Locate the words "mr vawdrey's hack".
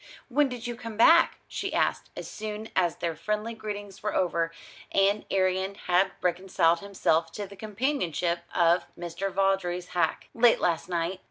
8.97-10.29